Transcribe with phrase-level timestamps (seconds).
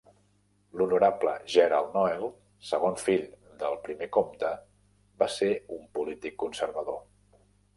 [0.79, 2.25] L'honorable Gerard Noel,
[2.71, 3.27] segon fill
[3.61, 4.55] del primer comte,
[5.23, 7.03] va ser un polític conservador.